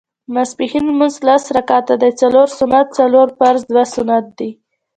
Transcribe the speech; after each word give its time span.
ماسپښېن 0.33 0.83
لمونځ 0.89 1.15
لس 1.27 1.43
رکعته 1.57 1.93
دی 2.01 2.11
څلور 2.21 2.47
سنت 2.59 2.87
څلور 2.99 3.27
فرض 3.37 3.61
دوه 3.69 3.85
سنت 3.95 4.25
دي 4.37 4.49